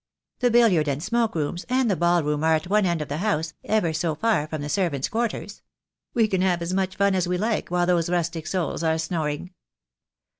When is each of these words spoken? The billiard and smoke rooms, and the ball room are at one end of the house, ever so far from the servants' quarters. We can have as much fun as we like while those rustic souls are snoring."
The 0.39 0.49
billiard 0.49 0.87
and 0.87 1.03
smoke 1.03 1.35
rooms, 1.35 1.63
and 1.69 1.87
the 1.87 1.95
ball 1.95 2.23
room 2.23 2.43
are 2.43 2.55
at 2.55 2.65
one 2.65 2.87
end 2.87 3.03
of 3.03 3.07
the 3.07 3.17
house, 3.17 3.53
ever 3.63 3.93
so 3.93 4.15
far 4.15 4.47
from 4.47 4.63
the 4.63 4.67
servants' 4.67 5.07
quarters. 5.09 5.61
We 6.15 6.27
can 6.27 6.41
have 6.41 6.63
as 6.63 6.73
much 6.73 6.95
fun 6.95 7.13
as 7.13 7.27
we 7.27 7.37
like 7.37 7.69
while 7.69 7.85
those 7.85 8.09
rustic 8.09 8.47
souls 8.47 8.81
are 8.81 8.97
snoring." 8.97 9.51